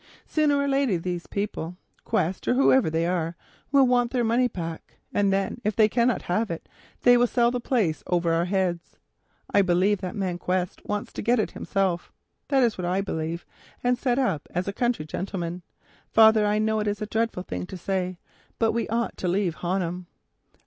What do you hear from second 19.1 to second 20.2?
to leave Honham."